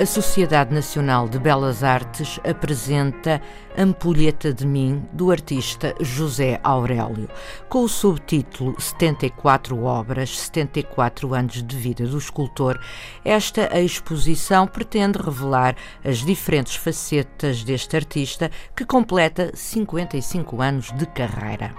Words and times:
A 0.00 0.06
Sociedade 0.06 0.72
Nacional 0.72 1.28
de 1.28 1.40
Belas 1.40 1.82
Artes 1.82 2.38
apresenta 2.48 3.42
Ampulheta 3.76 4.54
de 4.54 4.64
Mim, 4.64 5.02
do 5.12 5.32
artista 5.32 5.92
José 6.00 6.60
Aurélio, 6.62 7.28
com 7.68 7.82
o 7.82 7.88
subtítulo 7.88 8.80
74 8.80 9.82
Obras, 9.82 10.38
74 10.38 11.34
anos 11.34 11.64
de 11.64 11.76
vida 11.76 12.06
do 12.06 12.16
escultor. 12.16 12.80
Esta 13.24 13.76
exposição 13.80 14.68
pretende 14.68 15.18
revelar 15.18 15.74
as 16.04 16.18
diferentes 16.18 16.76
facetas 16.76 17.64
deste 17.64 17.96
artista 17.96 18.52
que 18.76 18.86
completa 18.86 19.50
55 19.52 20.62
anos 20.62 20.92
de 20.92 21.06
carreira. 21.06 21.74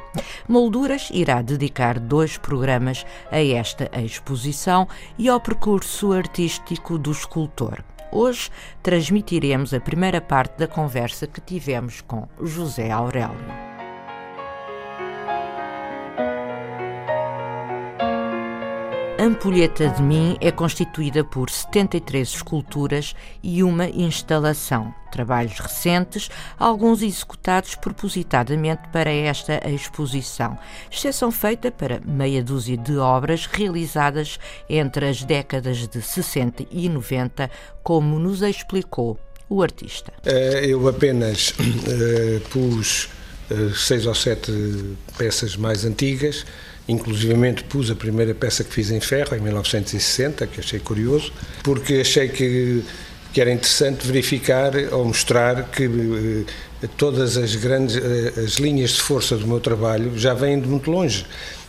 Molduras 0.45 1.09
irá 1.13 1.41
dedicar 1.41 1.97
dois 1.97 2.37
programas 2.37 3.05
a 3.31 3.41
esta 3.41 3.89
exposição 3.97 4.89
e 5.17 5.29
ao 5.29 5.39
percurso 5.39 6.11
artístico 6.11 6.97
do 6.97 7.13
escultor. 7.13 7.81
Hoje 8.11 8.49
transmitiremos 8.81 9.73
a 9.73 9.79
primeira 9.79 10.19
parte 10.19 10.57
da 10.57 10.67
conversa 10.67 11.27
que 11.27 11.39
tivemos 11.39 12.01
com 12.01 12.27
José 12.39 12.89
Aurélio. 12.89 13.68
Ampulheta 19.19 19.89
de 19.89 20.01
Mim 20.01 20.37
é 20.39 20.49
constituída 20.49 21.25
por 21.25 21.49
73 21.49 22.25
esculturas 22.25 23.13
e 23.43 23.61
uma 23.61 23.89
instalação. 23.89 24.95
Trabalhos 25.11 25.59
recentes, 25.59 26.29
alguns 26.57 27.01
executados 27.01 27.75
propositadamente 27.75 28.83
para 28.93 29.11
esta 29.11 29.59
exposição, 29.69 30.57
exceção 30.89 31.33
feita 31.33 31.69
para 31.69 31.99
meia 31.99 32.41
dúzia 32.41 32.77
de 32.77 32.97
obras 32.97 33.45
realizadas 33.45 34.39
entre 34.69 35.09
as 35.09 35.21
décadas 35.21 35.85
de 35.85 36.01
60 36.01 36.65
e 36.71 36.87
90, 36.87 37.51
como 37.83 38.17
nos 38.19 38.41
explicou 38.41 39.19
o 39.49 39.61
artista. 39.61 40.13
Eh, 40.25 40.67
eu 40.67 40.87
apenas 40.87 41.49
uh, 41.49 42.39
pus 42.51 43.09
seis 43.75 44.05
ou 44.05 44.15
sete 44.15 44.51
peças 45.17 45.55
mais 45.55 45.85
antigas 45.85 46.45
Inclusivamente 46.89 47.63
pus 47.65 47.91
a 47.91 47.95
primeira 47.95 48.33
peça 48.33 48.63
que 48.63 48.73
fiz 48.73 48.89
em 48.89 48.99
ferro, 48.99 49.35
em 49.35 49.39
1960, 49.39 50.47
que 50.47 50.59
achei 50.59 50.79
curioso, 50.79 51.31
porque 51.61 51.97
achei 51.97 52.27
que, 52.27 52.83
que 53.31 53.39
era 53.39 53.51
interessante 53.51 54.07
verificar 54.07 54.71
ou 54.91 55.05
mostrar 55.05 55.69
que 55.69 55.83
eh, 56.81 56.87
todas 56.97 57.37
as 57.37 57.53
grandes 57.53 57.95
eh, 57.95 58.33
as 58.43 58.53
linhas 58.53 58.89
de 58.93 59.01
força 59.01 59.37
do 59.37 59.45
meu 59.45 59.59
trabalho 59.59 60.17
já 60.17 60.33
vêm 60.33 60.59
de 60.59 60.67
muito 60.67 60.89
longe. 60.89 61.27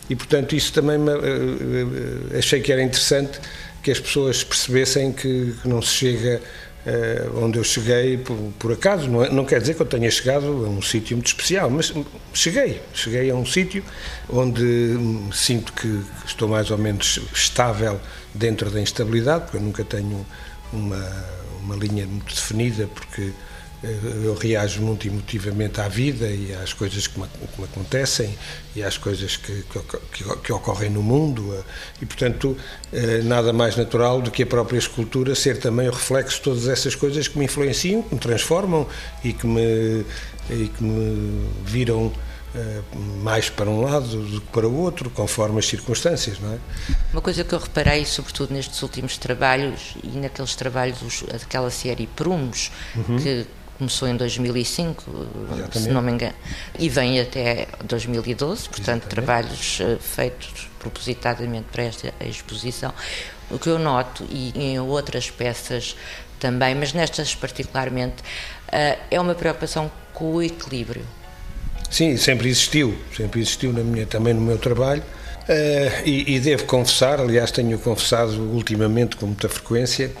E, 0.09 0.15
portanto, 0.15 0.55
isso 0.55 0.73
também 0.73 0.97
me, 0.97 1.11
eh, 1.11 2.39
achei 2.39 2.59
que 2.59 2.71
era 2.71 2.81
interessante 2.81 3.39
que 3.83 3.91
as 3.91 3.99
pessoas 3.99 4.43
percebessem 4.43 5.11
que 5.11 5.53
não 5.63 5.83
se 5.83 5.93
chega 5.93 6.41
onde 7.35 7.59
eu 7.59 7.63
cheguei 7.63 8.17
por, 8.17 8.35
por 8.57 8.71
acaso, 8.71 9.09
não, 9.09 9.23
é, 9.23 9.29
não, 9.29 9.45
quer 9.45 9.61
dizer 9.61 9.75
que 9.75 9.81
eu 9.81 9.85
tenha 9.85 10.09
chegado 10.09 10.47
a 10.65 10.69
um 10.69 10.81
sítio 10.81 11.15
muito 11.15 11.27
especial, 11.27 11.69
mas 11.69 11.93
cheguei, 12.33 12.81
cheguei 12.93 13.29
a 13.29 13.35
um 13.35 13.45
sítio 13.45 13.83
onde 14.27 14.97
sinto 15.31 15.73
que 15.73 16.01
estou 16.25 16.47
mais 16.47 16.71
ou 16.71 16.77
menos 16.77 17.19
estável 17.33 17.99
dentro 18.33 18.71
da 18.71 18.81
instabilidade, 18.81 19.43
porque 19.43 19.57
eu 19.57 19.61
nunca 19.61 19.83
tenho 19.83 20.25
uma, 20.73 21.25
uma 21.61 21.75
linha 21.75 22.05
muito 22.07 22.33
definida, 22.33 22.87
porque 22.87 23.31
eu 23.83 24.35
reajo 24.35 24.81
muito 24.81 25.07
emotivamente 25.07 25.81
à 25.81 25.87
vida 25.87 26.27
e 26.29 26.53
às 26.53 26.71
coisas 26.71 27.07
que 27.07 27.19
me, 27.19 27.25
que 27.27 27.59
me 27.59 27.65
acontecem 27.65 28.37
e 28.75 28.83
às 28.83 28.97
coisas 28.97 29.37
que, 29.37 29.63
que, 29.63 30.23
que, 30.43 30.53
ocorrem 30.53 30.89
no 30.89 31.01
mundo 31.01 31.53
eh, 31.55 31.63
e, 32.01 32.05
portanto, 32.05 32.55
eh, 32.93 33.21
nada 33.23 33.51
mais 33.51 33.75
natural 33.75 34.21
do 34.21 34.29
que 34.29 34.43
a 34.43 34.45
própria 34.45 34.77
escultura 34.77 35.33
ser 35.33 35.57
também 35.57 35.87
o 35.87 35.91
reflexo 35.91 36.37
de 36.37 36.43
todas 36.43 36.67
essas 36.67 36.93
coisas 36.93 37.27
que 37.27 37.39
me 37.39 37.45
influenciam, 37.45 38.03
que 38.03 38.13
me 38.13 38.21
transformam 38.21 38.87
e 39.23 39.33
que 39.33 39.47
me, 39.47 40.05
e 40.49 40.67
que 40.67 40.83
me 40.83 41.47
viram 41.65 42.13
eh, 42.53 42.81
mais 43.23 43.49
para 43.49 43.69
um 43.69 43.81
lado 43.81 44.07
do 44.07 44.41
que 44.41 44.47
para 44.47 44.67
o 44.67 44.77
outro, 44.77 45.09
conforme 45.09 45.57
as 45.57 45.65
circunstâncias, 45.65 46.37
não 46.39 46.53
é? 46.53 46.57
Uma 47.13 47.21
coisa 47.21 47.43
que 47.43 47.53
eu 47.53 47.59
reparei, 47.59 48.05
sobretudo 48.05 48.53
nestes 48.53 48.81
últimos 48.83 49.17
trabalhos 49.17 49.95
e 50.03 50.09
naqueles 50.19 50.53
trabalhos, 50.53 51.23
daquela 51.31 51.71
série 51.71 52.05
Prumos, 52.07 52.71
uhum. 52.95 53.17
que 53.17 53.47
começou 53.81 54.07
em 54.07 54.15
2005, 54.15 55.03
Exatamente. 55.53 55.79
se 55.79 55.89
não 55.89 56.03
me 56.03 56.11
engano, 56.11 56.35
e 56.77 56.87
vem 56.87 57.19
até 57.19 57.67
2012, 57.83 58.69
portanto, 58.69 58.79
Exatamente. 58.79 59.07
trabalhos 59.07 59.79
uh, 59.79 59.97
feitos 59.99 60.69
propositadamente 60.77 61.65
para 61.71 61.85
esta 61.85 62.13
exposição. 62.23 62.93
O 63.49 63.57
que 63.57 63.67
eu 63.67 63.79
noto, 63.79 64.23
e 64.29 64.53
em 64.55 64.79
outras 64.79 65.31
peças 65.31 65.95
também, 66.39 66.75
mas 66.75 66.93
nestas 66.93 67.33
particularmente, 67.33 68.21
uh, 68.67 68.99
é 69.09 69.19
uma 69.19 69.33
preocupação 69.33 69.91
com 70.13 70.35
o 70.35 70.43
equilíbrio. 70.43 71.03
Sim, 71.89 72.15
sempre 72.17 72.49
existiu, 72.49 72.95
sempre 73.17 73.41
existiu 73.41 73.73
na 73.73 73.81
minha, 73.81 74.05
também 74.05 74.35
no 74.35 74.41
meu 74.41 74.59
trabalho. 74.59 75.01
Uh, 75.01 76.05
e, 76.07 76.35
e, 76.35 76.39
devo 76.39 76.65
confessar, 76.65 77.19
aliás, 77.19 77.49
tenho 77.49 77.79
confessado 77.79 78.39
ultimamente 78.53 79.15
com 79.15 79.25
muita 79.25 79.49
frequência, 79.49 80.11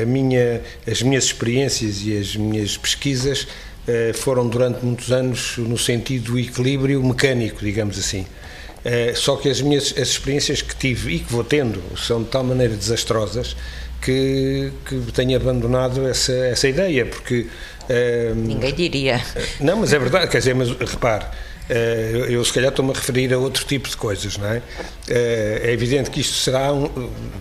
a 0.00 0.04
minha, 0.06 0.62
as 0.86 1.02
minhas 1.02 1.24
experiências 1.24 2.04
e 2.04 2.16
as 2.16 2.36
minhas 2.36 2.76
pesquisas 2.76 3.46
foram 4.14 4.48
durante 4.48 4.84
muitos 4.84 5.12
anos 5.12 5.58
no 5.58 5.76
sentido 5.78 6.32
do 6.32 6.38
equilíbrio 6.38 7.02
mecânico, 7.02 7.64
digamos 7.64 7.98
assim. 7.98 8.26
só 9.14 9.36
que 9.36 9.48
as 9.48 9.60
minhas 9.60 9.94
as 9.96 10.08
experiências 10.08 10.62
que 10.62 10.74
tive 10.74 11.16
e 11.16 11.18
que 11.20 11.32
vou 11.32 11.44
tendo 11.44 11.82
são 11.96 12.22
de 12.22 12.30
tal 12.30 12.42
maneira 12.42 12.74
desastrosas 12.74 13.54
que, 14.00 14.70
que 14.86 15.12
tenho 15.12 15.36
abandonado 15.36 16.06
essa, 16.06 16.32
essa 16.32 16.68
ideia, 16.68 17.06
porque. 17.06 17.46
Ninguém 18.34 18.74
diria. 18.74 19.22
Não, 19.60 19.78
mas 19.78 19.92
é 19.92 19.98
verdade, 19.98 20.30
quer 20.30 20.38
dizer, 20.38 20.54
mas 20.54 20.68
repare 20.70 21.26
eh, 21.68 22.26
eu 22.28 22.44
se 22.44 22.52
calhar 22.52 22.70
estou-me 22.70 22.90
a 22.90 22.94
referir 22.94 23.32
a 23.32 23.38
outro 23.38 23.64
tipo 23.64 23.88
de 23.88 23.96
coisas, 23.96 24.36
não 24.36 24.48
é? 24.48 24.62
Eh, 25.08 25.62
é 25.64 25.72
evidente 25.72 26.10
que 26.10 26.20
isto 26.20 26.34
será, 26.34 26.72
um, 26.72 26.88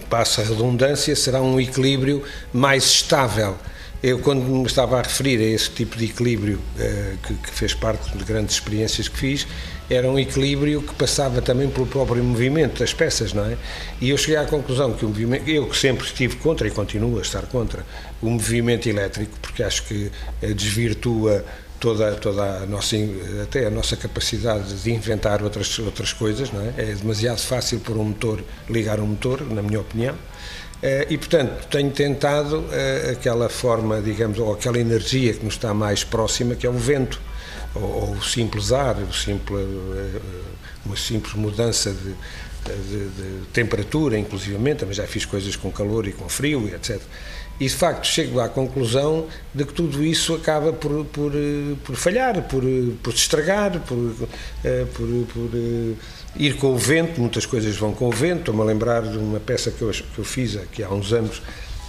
passa 0.10 0.42
a 0.42 0.46
redundância, 0.46 1.16
será 1.16 1.42
um 1.42 1.60
equilíbrio 1.60 2.24
mais 2.54 2.86
estável. 2.86 3.58
Eu, 4.02 4.20
quando 4.20 4.42
me 4.42 4.66
estava 4.66 5.00
a 5.00 5.02
referir 5.02 5.40
a 5.40 5.44
esse 5.44 5.70
tipo 5.70 5.98
de 5.98 6.06
equilíbrio, 6.06 6.60
eh, 6.80 7.14
que, 7.26 7.34
que 7.36 7.52
fez 7.52 7.74
parte 7.74 8.18
de 8.18 8.24
grandes 8.24 8.56
experiências 8.56 9.08
que 9.08 9.18
fiz, 9.18 9.48
era 9.90 10.10
um 10.10 10.18
equilíbrio 10.18 10.82
que 10.82 10.94
passava 10.96 11.42
também 11.42 11.70
pelo 11.70 11.86
próprio 11.86 12.24
movimento 12.24 12.80
das 12.80 12.94
peças, 12.94 13.34
não 13.34 13.46
é? 13.46 13.58
E 14.00 14.10
eu 14.10 14.18
cheguei 14.18 14.38
à 14.38 14.46
conclusão 14.46 14.94
que 14.94 15.06
o 15.06 15.10
movimento, 15.10 15.50
eu 15.50 15.68
que 15.68 15.78
sempre 15.78 16.06
estive 16.06 16.38
contra 16.38 16.68
e 16.68 16.72
continuo 16.72 17.20
a 17.20 17.22
estar 17.22 17.44
contra 17.44 17.86
o 18.22 18.30
movimento 18.30 18.88
elétrico, 18.88 19.38
porque 19.42 19.62
acho 19.62 19.84
que 19.84 20.10
desvirtua 20.56 21.44
toda, 21.84 22.16
toda 22.16 22.64
a 22.64 22.66
nossa, 22.66 22.96
até 23.44 23.66
a 23.66 23.70
nossa 23.70 23.98
capacidade 23.98 24.74
de 24.82 24.90
inventar 24.90 25.44
outras, 25.44 25.78
outras 25.80 26.14
coisas, 26.14 26.50
não 26.50 26.62
é? 26.62 26.74
É 26.78 26.96
demasiado 26.96 27.40
fácil 27.40 27.82
por 27.82 27.98
um 27.98 28.06
motor, 28.06 28.42
ligar 28.70 29.02
um 29.02 29.08
motor, 29.08 29.42
na 29.52 29.62
minha 29.62 29.82
opinião. 29.82 30.16
Eh, 30.82 31.08
e, 31.10 31.18
portanto, 31.18 31.68
tenho 31.68 31.92
tentado 31.92 32.64
eh, 32.72 33.10
aquela 33.12 33.50
forma, 33.50 34.02
digamos, 34.02 34.40
ou 34.40 34.54
aquela 34.54 34.80
energia 34.80 35.34
que 35.34 35.44
nos 35.44 35.56
está 35.56 35.74
mais 35.74 36.06
próxima, 36.06 36.56
que 36.56 36.66
é 36.66 36.70
o 36.70 36.74
vento, 36.74 37.22
ou, 37.76 37.82
ou 37.82 38.12
o 38.14 38.24
simples 38.24 38.72
ar, 38.72 38.96
o 39.00 39.12
simples, 39.12 39.60
eh, 39.60 40.22
uma 40.86 40.96
simples 40.96 41.34
mudança 41.34 41.92
de, 41.92 42.16
de, 42.66 43.10
de 43.10 43.46
temperatura, 43.52 44.18
inclusivamente, 44.18 44.80
também 44.80 44.96
já 44.96 45.06
fiz 45.06 45.26
coisas 45.26 45.54
com 45.58 45.70
calor 45.70 46.08
e 46.08 46.14
com 46.14 46.30
frio, 46.30 46.66
etc. 46.74 47.02
E 47.60 47.68
de 47.68 47.76
facto 47.76 48.08
chego 48.08 48.40
à 48.40 48.50
conclusão 48.50 49.28
de 49.54 49.64
que 49.64 49.74
tudo 49.74 50.04
isso 50.04 50.34
acaba 50.34 50.74
por, 50.74 51.06
por, 51.06 51.32
por 51.84 51.96
falhar, 51.96 52.42
por, 52.44 52.64
por 53.02 53.14
se 53.14 53.20
estragar, 53.20 53.80
por, 53.82 54.16
eh, 54.64 54.86
por, 54.94 55.08
por 55.28 55.50
eh, 55.54 55.94
ir 56.36 56.58
com 56.58 56.74
o 56.74 56.78
vento, 56.78 57.22
muitas 57.22 57.46
coisas 57.46 57.76
vão 57.76 57.94
com 57.94 58.08
o 58.08 58.12
vento. 58.12 58.40
Estou-me 58.40 58.62
a 58.62 58.66
lembrar 58.66 59.04
de 59.04 59.18
uma 59.18 59.40
peça 59.40 59.70
que 59.70 59.82
eu, 59.82 59.92
que 59.92 60.18
eu 60.18 60.26
fiz 60.26 60.58
aqui 60.58 60.84
há 60.84 60.90
uns 60.90 61.14
anos 61.14 61.42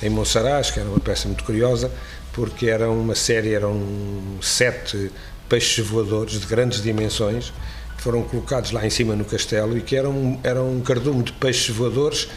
em 0.03 0.11
Monsaraz, 0.11 0.71
que 0.71 0.81
era 0.81 0.89
uma 0.89 1.01
peça 1.01 1.27
muito 1.29 1.43
curiosa, 1.45 1.91
porque 2.33 2.67
era 2.67 2.91
uma 2.91 3.15
série, 3.15 3.55
eram 3.55 3.81
sete 4.43 5.11
peixes 5.49 5.87
voadores 5.87 6.41
de 6.41 6.47
grandes 6.47 6.83
dimensões, 6.83 7.53
que 7.97 8.03
foram 8.03 8.23
colocados 8.23 8.71
lá 8.71 8.85
em 8.87 8.91
cima 8.91 9.17
no 9.17 9.25
castelo 9.25 9.79
e 9.79 9.81
que 9.81 9.97
eram, 9.97 10.39
eram 10.43 10.71
um 10.71 10.81
cardume 10.81 11.23
de 11.23 11.33
peixes 11.33 11.75
voadores 11.75 12.29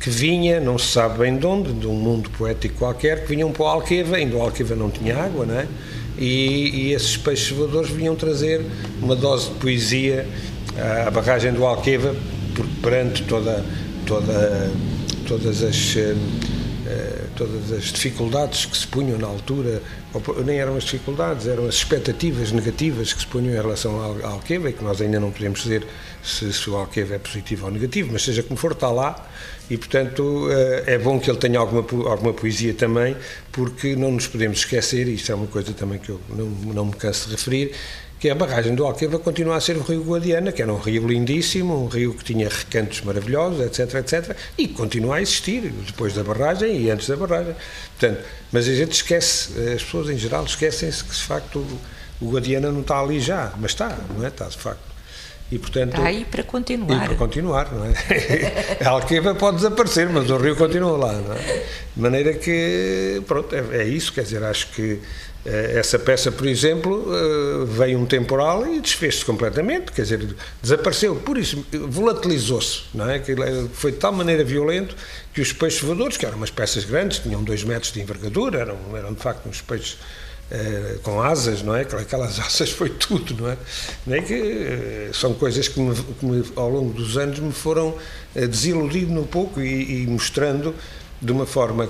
que 0.00 0.10
vinha, 0.10 0.60
não 0.60 0.78
se 0.78 0.88
sabe 0.92 1.18
bem 1.18 1.36
de 1.36 1.46
onde, 1.46 1.72
de 1.72 1.86
um 1.86 1.94
mundo 1.94 2.30
poético 2.30 2.76
qualquer, 2.76 3.22
que 3.22 3.28
vinham 3.28 3.50
para 3.50 3.62
o 3.62 3.66
Alqueva, 3.66 4.16
ainda 4.16 4.36
o 4.36 4.42
Alqueva 4.42 4.74
não 4.74 4.90
tinha 4.90 5.16
água, 5.16 5.46
não 5.46 5.58
é? 5.58 5.66
e, 6.18 6.70
e 6.88 6.92
esses 6.92 7.16
peixes 7.16 7.50
voadores 7.50 7.90
vinham 7.90 8.14
trazer 8.14 8.64
uma 9.02 9.14
dose 9.14 9.50
de 9.50 9.54
poesia 9.56 10.26
à 11.06 11.10
barragem 11.10 11.52
do 11.52 11.64
Alqueva, 11.64 12.14
perante 12.82 13.22
toda, 13.24 13.64
toda, 14.06 14.70
todas 15.26 15.62
as 15.62 15.96
eh, 15.96 16.14
todas 17.36 17.70
as 17.70 17.84
dificuldades 17.84 18.64
que 18.64 18.76
se 18.76 18.86
punham 18.86 19.18
na 19.18 19.26
altura, 19.26 19.82
nem 20.44 20.58
eram 20.58 20.76
as 20.76 20.84
dificuldades, 20.84 21.46
eram 21.46 21.66
as 21.66 21.76
expectativas 21.76 22.50
negativas 22.50 23.12
que 23.12 23.20
se 23.20 23.26
punham 23.26 23.52
em 23.52 23.56
relação 23.56 24.00
ao 24.02 24.32
Alqueva, 24.32 24.70
e 24.70 24.72
que 24.72 24.82
nós 24.82 25.00
ainda 25.00 25.20
não 25.20 25.30
podemos 25.30 25.62
dizer 25.62 25.86
se, 26.24 26.52
se 26.52 26.70
o 26.70 26.76
Alqueva 26.76 27.14
é 27.14 27.18
positivo 27.18 27.66
ou 27.66 27.72
negativo, 27.72 28.10
mas 28.12 28.22
seja 28.22 28.42
como 28.42 28.58
for, 28.58 28.72
está 28.72 28.90
lá, 28.90 29.28
e 29.68 29.76
portanto 29.76 30.48
eh, 30.50 30.94
é 30.94 30.98
bom 30.98 31.20
que 31.20 31.30
ele 31.30 31.38
tenha 31.38 31.58
alguma, 31.58 31.84
alguma 32.10 32.32
poesia 32.32 32.72
também, 32.72 33.16
porque 33.52 33.94
não 33.94 34.12
nos 34.12 34.26
podemos 34.26 34.58
esquecer, 34.58 35.06
e 35.06 35.14
isto 35.14 35.30
é 35.30 35.34
uma 35.34 35.46
coisa 35.46 35.72
também 35.72 35.98
que 35.98 36.08
eu 36.08 36.20
não, 36.30 36.46
não 36.46 36.84
me 36.86 36.94
canso 36.94 37.28
de 37.28 37.36
referir, 37.36 37.72
que 38.18 38.30
a 38.30 38.34
barragem 38.34 38.74
do 38.74 38.84
Alqueva 38.84 39.18
continua 39.18 39.56
a 39.56 39.60
ser 39.60 39.76
o 39.76 39.82
rio 39.82 40.02
Guadiana, 40.02 40.50
que 40.50 40.62
era 40.62 40.72
um 40.72 40.78
rio 40.78 41.06
lindíssimo, 41.06 41.84
um 41.84 41.86
rio 41.86 42.14
que 42.14 42.24
tinha 42.24 42.48
recantos 42.48 43.02
maravilhosos, 43.02 43.60
etc, 43.60 43.94
etc, 43.96 44.36
e 44.56 44.68
continua 44.68 45.16
a 45.16 45.22
existir 45.22 45.70
depois 45.86 46.14
da 46.14 46.24
barragem 46.24 46.80
e 46.80 46.90
antes 46.90 47.08
da 47.08 47.16
barragem. 47.16 47.25
Portanto, 47.26 48.24
mas 48.52 48.68
a 48.68 48.74
gente 48.74 48.92
esquece, 48.92 49.52
as 49.74 49.82
pessoas 49.82 50.10
em 50.10 50.18
geral 50.18 50.44
esquecem-se 50.44 51.04
que 51.04 51.14
de 51.14 51.22
facto 51.22 51.66
o 52.20 52.30
Guadiana 52.30 52.70
não 52.70 52.80
está 52.80 53.00
ali 53.00 53.20
já, 53.20 53.52
mas 53.58 53.72
está, 53.72 53.96
não 54.16 54.24
é? 54.24 54.28
Está 54.28 54.46
de 54.46 54.56
facto. 54.56 54.96
E, 55.50 55.58
portanto, 55.60 55.90
está 55.90 56.06
aí 56.06 56.24
para 56.24 56.42
continuar. 56.42 57.04
E 57.04 57.06
para 57.06 57.14
continuar, 57.14 57.72
não 57.72 57.84
é? 57.84 57.92
a 58.84 58.88
Alqueva 58.90 59.34
pode 59.34 59.58
desaparecer, 59.58 60.08
mas 60.08 60.28
o 60.28 60.36
rio 60.38 60.56
continua 60.56 60.96
lá, 60.96 61.12
não 61.12 61.34
é? 61.34 61.64
De 61.94 62.02
maneira 62.02 62.32
que, 62.34 63.22
pronto, 63.28 63.54
é, 63.54 63.82
é 63.82 63.84
isso, 63.84 64.12
quer 64.12 64.22
dizer, 64.22 64.42
acho 64.42 64.68
que 64.72 64.82
eh, 64.92 64.98
essa 65.46 65.96
peça, 65.96 66.32
por 66.32 66.46
exemplo, 66.46 67.06
eh, 67.08 67.64
veio 67.66 68.00
um 68.00 68.06
temporal 68.06 68.66
e 68.66 68.80
desfez-se 68.80 69.24
completamente, 69.24 69.92
quer 69.92 70.02
dizer, 70.02 70.34
desapareceu, 70.60 71.14
por 71.16 71.38
isso 71.38 71.64
volatilizou-se, 71.88 72.82
não 72.92 73.08
é? 73.08 73.22
Foi 73.72 73.92
de 73.92 73.98
tal 73.98 74.12
maneira 74.12 74.42
violento 74.42 74.96
que 75.32 75.40
os 75.40 75.52
peixes 75.52 75.80
voadores, 75.80 76.16
que 76.16 76.26
eram 76.26 76.36
umas 76.36 76.50
peças 76.50 76.84
grandes, 76.84 77.20
tinham 77.20 77.44
dois 77.44 77.62
metros 77.62 77.92
de 77.92 78.00
envergadura, 78.00 78.58
eram, 78.58 78.76
eram 78.96 79.12
de 79.12 79.22
facto 79.22 79.48
uns 79.48 79.60
peixes 79.60 79.98
eh, 80.50 80.96
com 81.04 81.22
asas, 81.22 81.62
não 81.62 81.76
é? 81.76 81.82
Aquelas 81.82 82.40
asas 82.40 82.70
foi 82.70 82.90
tudo, 82.90 83.40
não 83.40 83.48
é? 83.48 83.56
Não 84.04 84.16
é 84.16 84.22
que 84.22 85.10
são 85.12 85.32
coisas 85.32 85.68
que, 85.68 85.78
me, 85.78 85.94
que 85.94 86.26
me, 86.26 86.44
ao 86.56 86.68
longo 86.68 86.92
dos 86.92 87.16
anos 87.16 87.38
me 87.38 87.52
foram 87.52 87.94
desiludindo 88.34 89.20
um 89.20 89.26
pouco 89.26 89.60
e, 89.60 90.02
e 90.02 90.06
mostrando 90.08 90.74
de 91.22 91.30
uma 91.30 91.46
forma 91.46 91.88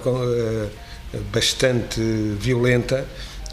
bastante 1.33 2.01
violenta 2.39 3.07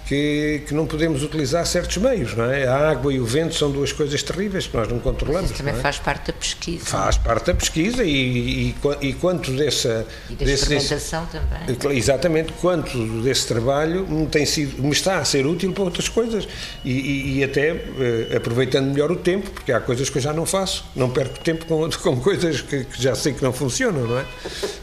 que, 0.05 0.63
que, 0.67 0.73
não 0.73 0.85
podemos 0.85 1.23
utilizar 1.23 1.65
certos 1.65 1.97
meios, 1.97 2.35
não 2.35 2.45
é? 2.45 2.67
A 2.67 2.89
água 2.91 3.13
e 3.13 3.19
o 3.19 3.25
vento 3.25 3.55
são 3.55 3.71
duas 3.71 3.91
coisas 3.91 4.21
terríveis 4.21 4.67
que 4.67 4.75
nós 4.75 4.88
não 4.88 5.00
controlamos. 5.00 5.51
Isso 5.51 5.59
também 5.59 5.73
é? 5.73 5.77
faz 5.77 6.00
parte 6.00 6.27
da 6.27 6.33
pesquisa. 6.33 6.85
Faz 6.85 7.17
parte 7.17 7.45
da 7.47 7.53
pesquisa 7.53 8.03
e, 8.03 8.69
e, 8.69 8.75
e 9.01 9.13
quanto 9.13 9.51
dessa... 9.51 10.05
E 10.29 10.35
da 10.35 10.45
desse, 10.45 10.63
experimentação 10.63 11.25
desse, 11.25 11.77
também. 11.77 11.97
Exatamente, 11.97 12.53
quanto 12.53 13.21
desse 13.21 13.47
trabalho 13.47 14.07
me, 14.07 14.27
tem 14.27 14.45
sido, 14.45 14.81
me 14.81 14.91
está 14.91 15.19
a 15.19 15.25
ser 15.25 15.45
útil 15.45 15.71
para 15.71 15.83
outras 15.83 16.09
coisas 16.09 16.47
e, 16.83 17.38
e 17.38 17.44
até 17.44 17.69
eh, 17.69 18.35
aproveitando 18.35 18.91
melhor 18.91 19.11
o 19.11 19.15
tempo, 19.15 19.49
porque 19.51 19.71
há 19.71 19.79
coisas 19.79 20.09
que 20.09 20.17
eu 20.17 20.21
já 20.21 20.33
não 20.33 20.45
faço, 20.45 20.85
não 20.95 21.09
perco 21.09 21.39
tempo 21.39 21.65
com, 21.65 21.89
com 22.01 22.19
coisas 22.19 22.61
que, 22.61 22.83
que 22.83 23.01
já 23.01 23.15
sei 23.15 23.33
que 23.33 23.44
não 23.44 23.53
funcionam, 23.53 24.07
não 24.07 24.19
é? 24.19 24.25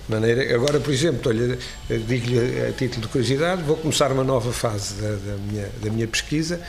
maneira, 0.09 0.55
agora, 0.55 0.81
por 0.81 0.93
exemplo, 0.93 1.31
olha, 1.31 1.59
digo-lhe 1.89 2.63
a 2.63 2.73
título 2.73 3.03
de 3.03 3.09
curiosidade, 3.09 3.63
vou 3.63 3.77
começar 3.77 4.11
uma 4.11 4.25
nova 4.25 4.53
fase 4.53 4.95
da, 4.95 5.10
da 5.17 5.37
minha, 5.37 5.69
da 5.83 5.91
minha 5.91 6.07
pesquisa, 6.07 6.61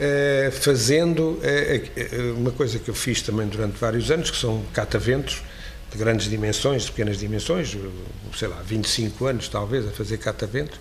eh, 0.00 0.50
fazendo 0.52 1.38
eh, 1.42 1.82
eh, 1.96 2.32
uma 2.36 2.50
coisa 2.50 2.78
que 2.78 2.88
eu 2.88 2.94
fiz 2.94 3.22
também 3.22 3.46
durante 3.46 3.78
vários 3.78 4.10
anos, 4.10 4.30
que 4.30 4.36
são 4.36 4.62
cataventos 4.72 5.42
de 5.90 5.98
grandes 5.98 6.28
dimensões, 6.28 6.84
de 6.84 6.90
pequenas 6.90 7.18
dimensões, 7.18 7.76
sei 8.36 8.48
lá, 8.48 8.62
25 8.64 9.26
anos 9.26 9.48
talvez 9.48 9.86
a 9.86 9.90
fazer 9.90 10.18
cataventos, 10.18 10.78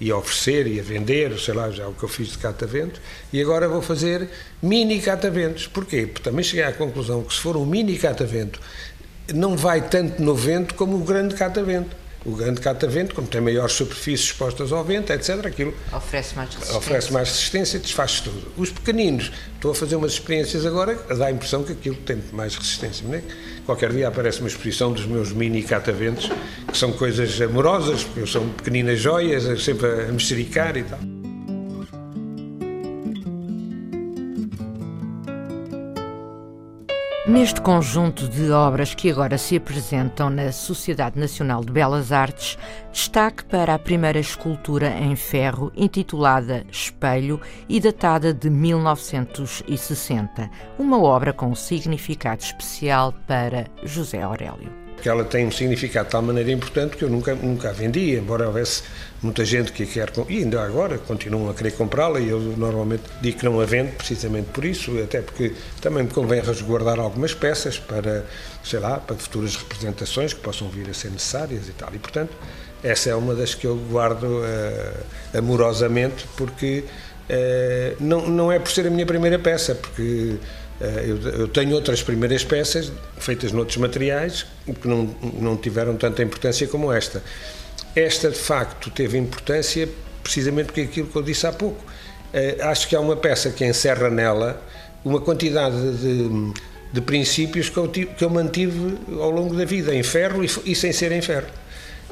e 0.00 0.10
a 0.10 0.16
oferecer 0.16 0.66
e 0.66 0.78
a 0.78 0.82
vender, 0.82 1.38
sei 1.38 1.54
lá, 1.54 1.70
já 1.70 1.84
é 1.84 1.86
o 1.86 1.92
que 1.92 2.02
eu 2.02 2.08
fiz 2.08 2.28
de 2.28 2.38
catavento, 2.38 3.00
e 3.32 3.40
agora 3.40 3.68
vou 3.68 3.80
fazer 3.80 4.28
mini 4.62 5.00
cataventos. 5.00 5.66
Porquê? 5.66 6.06
Porque 6.06 6.22
também 6.22 6.44
cheguei 6.44 6.64
à 6.64 6.72
conclusão 6.72 7.22
que 7.22 7.34
se 7.34 7.40
for 7.40 7.56
um 7.56 7.64
mini 7.64 7.96
catavento 7.98 8.60
não 9.34 9.56
vai 9.56 9.88
tanto 9.88 10.22
no 10.22 10.34
vento 10.34 10.74
como 10.74 10.96
o 10.96 11.04
grande 11.04 11.34
catavento. 11.34 11.96
O 12.26 12.34
grande 12.34 12.60
catavento, 12.60 13.14
como 13.14 13.28
tem 13.28 13.40
maiores 13.40 13.72
superfícies 13.72 14.26
expostas 14.26 14.72
ao 14.72 14.82
vento, 14.84 15.12
etc., 15.12 15.46
aquilo 15.46 15.72
oferece 15.92 16.34
mais 16.34 16.48
resistência, 16.48 16.78
oferece 16.78 17.12
mais 17.12 17.28
resistência 17.28 17.78
desfaz 17.78 18.20
tudo. 18.20 18.52
Os 18.56 18.70
pequeninos, 18.70 19.30
estou 19.54 19.70
a 19.70 19.74
fazer 19.74 19.94
umas 19.94 20.12
experiências 20.12 20.66
agora, 20.66 20.96
dá 21.16 21.26
a 21.26 21.30
impressão 21.30 21.62
que 21.62 21.72
aquilo 21.72 21.94
tem 21.96 22.20
mais 22.32 22.56
resistência. 22.56 23.06
É? 23.12 23.22
Qualquer 23.64 23.92
dia 23.92 24.08
aparece 24.08 24.40
uma 24.40 24.48
exposição 24.48 24.92
dos 24.92 25.06
meus 25.06 25.30
mini 25.30 25.62
cataventos, 25.62 26.28
que 26.70 26.76
são 26.76 26.92
coisas 26.92 27.40
amorosas, 27.40 28.02
porque 28.02 28.26
são 28.26 28.48
pequeninas 28.48 28.98
joias, 28.98 29.62
sempre 29.62 29.86
a 29.86 30.12
mexericar 30.12 30.76
e 30.76 30.82
tal. 30.82 31.15
Neste 37.26 37.60
conjunto 37.60 38.28
de 38.28 38.52
obras 38.52 38.94
que 38.94 39.10
agora 39.10 39.36
se 39.36 39.56
apresentam 39.56 40.30
na 40.30 40.52
Sociedade 40.52 41.18
Nacional 41.18 41.64
de 41.64 41.72
Belas 41.72 42.12
Artes, 42.12 42.56
destaque 42.92 43.44
para 43.44 43.74
a 43.74 43.78
primeira 43.80 44.20
escultura 44.20 44.96
em 44.96 45.16
ferro, 45.16 45.72
intitulada 45.76 46.64
Espelho 46.70 47.40
e 47.68 47.80
datada 47.80 48.32
de 48.32 48.48
1960, 48.48 50.48
uma 50.78 51.02
obra 51.02 51.32
com 51.32 51.52
significado 51.52 52.42
especial 52.42 53.12
para 53.26 53.66
José 53.82 54.22
Aurélio 54.22 54.85
que 55.00 55.08
ela 55.08 55.24
tem 55.24 55.46
um 55.46 55.50
significado 55.50 56.06
de 56.06 56.12
tal 56.12 56.22
maneira 56.22 56.50
importante 56.50 56.96
que 56.96 57.04
eu 57.04 57.08
nunca, 57.08 57.34
nunca 57.34 57.70
a 57.70 57.72
vendi, 57.72 58.16
embora 58.16 58.46
houvesse 58.46 58.82
muita 59.22 59.44
gente 59.44 59.72
que 59.72 59.82
a 59.82 59.86
quer, 59.86 60.12
e 60.28 60.38
ainda 60.38 60.62
agora 60.62 60.98
continuam 60.98 61.50
a 61.50 61.54
querer 61.54 61.72
comprá-la, 61.72 62.20
e 62.20 62.28
eu 62.28 62.40
normalmente 62.40 63.02
digo 63.20 63.38
que 63.38 63.44
não 63.44 63.60
a 63.60 63.64
vendo 63.64 63.94
precisamente 63.96 64.48
por 64.52 64.64
isso, 64.64 64.98
até 65.02 65.20
porque 65.20 65.52
também 65.80 66.04
me 66.04 66.10
convém 66.10 66.40
resguardar 66.40 66.98
algumas 66.98 67.34
peças 67.34 67.78
para, 67.78 68.24
sei 68.64 68.80
lá, 68.80 68.98
para 68.98 69.16
futuras 69.16 69.56
representações 69.56 70.32
que 70.32 70.40
possam 70.40 70.68
vir 70.68 70.88
a 70.90 70.94
ser 70.94 71.10
necessárias 71.10 71.68
e 71.68 71.72
tal. 71.72 71.90
E, 71.94 71.98
portanto, 71.98 72.32
essa 72.82 73.10
é 73.10 73.14
uma 73.14 73.34
das 73.34 73.54
que 73.54 73.66
eu 73.66 73.76
guardo 73.90 74.24
uh, 74.24 75.38
amorosamente, 75.38 76.26
porque 76.36 76.84
uh, 77.30 77.96
não, 78.00 78.28
não 78.28 78.52
é 78.52 78.58
por 78.58 78.70
ser 78.70 78.86
a 78.86 78.90
minha 78.90 79.06
primeira 79.06 79.38
peça, 79.38 79.74
porque 79.74 80.36
eu, 80.80 81.30
eu, 81.40 81.48
tenho 81.48 81.74
outras 81.74 82.02
primeiras 82.02 82.44
peças 82.44 82.92
feitas 83.18 83.50
noutros 83.50 83.78
materiais 83.78 84.46
que 84.80 84.86
não, 84.86 85.04
não 85.40 85.56
tiveram 85.56 85.96
tanta 85.96 86.22
importância 86.22 86.66
como 86.66 86.92
esta. 86.92 87.22
Esta, 87.94 88.30
de 88.30 88.38
facto, 88.38 88.90
teve 88.90 89.16
importância 89.16 89.88
precisamente 90.22 90.66
porque 90.66 90.82
aquilo 90.82 91.06
que 91.06 91.16
eu 91.16 91.22
disse 91.22 91.46
há 91.46 91.52
pouco. 91.52 91.82
Uh, 91.82 92.64
acho 92.64 92.88
que 92.88 92.94
há 92.94 93.00
uma 93.00 93.16
peça 93.16 93.50
que 93.50 93.64
encerra 93.64 94.10
nela 94.10 94.62
uma 95.02 95.20
quantidade 95.20 95.76
de, 95.98 96.52
de 96.92 97.00
princípios 97.00 97.70
que 97.70 97.76
eu, 97.76 97.88
que 97.88 98.22
eu, 98.22 98.28
mantive 98.28 98.98
ao 99.18 99.30
longo 99.30 99.54
da 99.54 99.64
vida, 99.64 99.94
em 99.94 100.02
ferro 100.02 100.44
e, 100.44 100.50
e 100.64 100.74
sem 100.74 100.92
ser 100.92 101.12
em 101.12 101.22
ferro. 101.22 101.46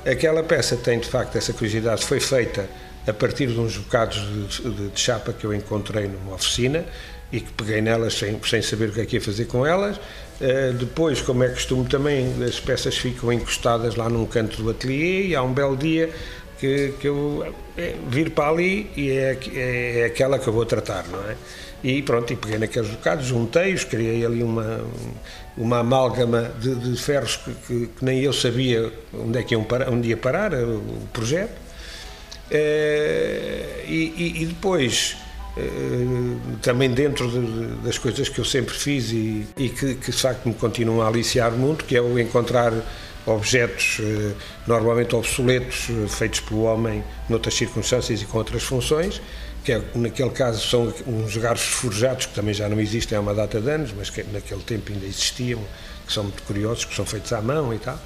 Aquela 0.06 0.42
peça 0.42 0.76
tem, 0.76 1.00
de 1.00 1.08
facto, 1.08 1.36
essa 1.36 1.52
curiosidade, 1.52 2.04
foi 2.04 2.20
feita 2.20 2.68
a 3.06 3.12
partir 3.12 3.48
de 3.48 3.58
uns 3.58 3.76
bocados 3.76 4.16
de, 4.16 4.70
de, 4.70 4.88
de 4.90 5.00
chapa 5.00 5.32
que 5.32 5.44
eu 5.44 5.52
encontrei 5.52 6.06
numa 6.06 6.34
oficina, 6.34 6.84
e 7.32 7.40
que 7.40 7.52
peguei 7.52 7.80
nelas 7.80 8.14
sem, 8.14 8.40
sem 8.44 8.62
saber 8.62 8.90
o 8.90 8.92
que 8.92 9.00
é 9.00 9.06
que 9.06 9.16
ia 9.16 9.20
fazer 9.20 9.46
com 9.46 9.66
elas. 9.66 9.96
Uh, 9.96 10.72
depois, 10.74 11.20
como 11.20 11.44
é 11.44 11.48
costume 11.48 11.88
também, 11.88 12.32
as 12.44 12.58
peças 12.60 12.96
ficam 12.96 13.32
encostadas 13.32 13.94
lá 13.96 14.08
num 14.08 14.26
canto 14.26 14.62
do 14.62 14.70
ateliê 14.70 15.28
e 15.28 15.36
há 15.36 15.42
um 15.42 15.52
belo 15.52 15.76
dia 15.76 16.10
que, 16.58 16.94
que 17.00 17.08
eu 17.08 17.54
é, 17.76 17.94
vir 18.08 18.30
para 18.30 18.50
ali 18.50 18.90
e 18.96 19.10
é, 19.10 19.38
é, 19.52 20.00
é, 20.00 20.04
aquela 20.06 20.38
que 20.38 20.46
eu 20.46 20.52
vou 20.52 20.64
tratar, 20.64 21.04
não 21.08 21.20
é? 21.28 21.36
E 21.82 22.00
pronto, 22.00 22.32
e 22.32 22.36
peguei 22.36 22.58
naqueles 22.58 22.88
bocados, 22.88 23.26
juntei-os, 23.26 23.84
criei 23.84 24.24
ali 24.24 24.42
uma, 24.42 24.80
uma 25.56 25.80
amálgama 25.80 26.50
de, 26.58 26.74
de 26.74 26.96
ferros 26.96 27.36
que, 27.36 27.52
que, 27.66 27.86
que, 27.88 28.04
nem 28.04 28.20
eu 28.22 28.32
sabia 28.32 28.90
onde 29.12 29.38
é 29.38 29.42
que 29.42 29.54
iam 29.54 29.62
parar, 29.64 29.90
onde 29.90 30.08
ia 30.08 30.16
parar 30.16 30.54
o 30.54 31.08
projeto. 31.12 31.52
Uh, 32.50 33.84
e, 33.86 34.42
e, 34.42 34.46
depois 34.46 35.16
eh, 35.16 35.23
também 36.62 36.90
dentro 36.90 37.30
de, 37.30 37.76
das 37.84 37.96
coisas 37.96 38.28
que 38.28 38.38
eu 38.40 38.44
sempre 38.44 38.74
fiz 38.74 39.12
e, 39.12 39.46
e 39.56 39.68
que, 39.68 39.94
que, 39.94 40.10
de 40.10 40.16
facto 40.16 40.46
me 40.48 40.54
continuam 40.54 41.00
a 41.00 41.08
aliciar 41.08 41.52
muito, 41.52 41.84
que 41.84 41.96
é 41.96 42.00
o 42.00 42.18
encontrar 42.18 42.72
objetos 43.26 43.98
eh, 44.00 44.32
normalmente 44.66 45.14
obsoletos, 45.14 45.88
eh, 45.88 46.08
feitos 46.08 46.40
pelo 46.40 46.64
homem 46.64 47.02
noutras 47.28 47.54
circunstâncias 47.54 48.20
e 48.20 48.26
com 48.26 48.36
outras 48.38 48.62
funções, 48.62 49.20
que 49.64 49.72
é, 49.72 49.80
naquele 49.94 50.30
caso 50.30 50.60
são 50.66 50.92
uns 51.06 51.36
garfos 51.36 51.68
forjados 51.68 52.26
que 52.26 52.34
também 52.34 52.52
já 52.52 52.68
não 52.68 52.78
existem 52.78 53.16
há 53.16 53.20
uma 53.20 53.34
data 53.34 53.60
de 53.60 53.70
anos, 53.70 53.94
mas 53.96 54.10
que 54.10 54.22
naquele 54.24 54.60
tempo 54.62 54.92
ainda 54.92 55.06
existiam, 55.06 55.60
que 56.06 56.12
são 56.12 56.24
muito 56.24 56.42
curiosos, 56.42 56.84
que 56.84 56.94
são 56.94 57.06
feitos 57.06 57.32
à 57.32 57.40
mão 57.40 57.72
e 57.72 57.78
tal. 57.78 57.98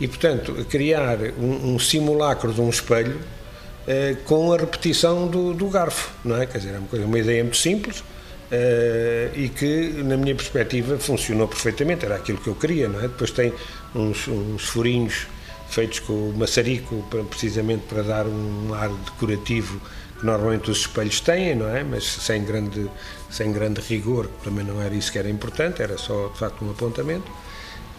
E, 0.00 0.08
portanto, 0.08 0.66
criar 0.68 1.18
um, 1.38 1.74
um 1.74 1.78
simulacro 1.78 2.52
de 2.52 2.60
um 2.60 2.68
espelho 2.68 3.20
uh, 3.88 4.16
com 4.24 4.52
a 4.52 4.56
repetição 4.58 5.26
do, 5.26 5.54
do, 5.54 5.68
garfo, 5.68 6.12
não 6.24 6.36
é? 6.40 6.46
Quer 6.46 6.58
dizer, 6.58 6.74
é 6.74 6.78
uma, 6.78 6.88
coisa, 6.88 7.06
uma 7.06 7.18
ideia 7.18 7.42
muito 7.42 7.56
simples 7.56 8.00
uh, 8.00 8.04
e 9.34 9.48
que, 9.48 10.02
na 10.04 10.16
minha 10.16 10.34
perspectiva, 10.34 10.98
funcionou 10.98 11.48
perfeitamente, 11.48 12.04
era 12.04 12.16
aquilo 12.16 12.38
que 12.38 12.48
eu 12.48 12.54
queria, 12.54 12.88
não 12.88 13.00
é? 13.00 13.02
Depois 13.02 13.30
tem 13.30 13.52
uns, 13.94 14.28
uns 14.28 14.64
furinhos 14.64 15.26
feitos 15.68 15.98
com 16.00 16.12
o 16.12 16.34
maçarico, 16.36 17.04
precisamente 17.28 17.84
para 17.88 18.02
dar 18.02 18.26
um 18.26 18.72
ar 18.74 18.88
decorativo 18.88 19.80
que 20.18 20.26
normalmente 20.26 20.70
os 20.70 20.78
espelhos 20.80 21.20
têm, 21.20 21.54
não 21.54 21.68
é? 21.68 21.84
Mas 21.84 22.04
sem 22.04 22.44
grande, 22.44 22.90
sem 23.30 23.52
grande 23.52 23.80
rigor, 23.80 24.28
também 24.42 24.64
não 24.64 24.80
era 24.82 24.94
isso 24.94 25.12
que 25.12 25.18
era 25.18 25.28
importante, 25.28 25.82
era 25.82 25.96
só 25.96 26.28
de 26.28 26.38
facto 26.38 26.64
um 26.64 26.70
apontamento. 26.70 27.30